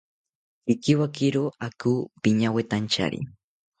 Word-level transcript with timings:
Pikiwakiro 0.65 1.43
ako 1.67 1.93
piñawetantyari 2.21 3.19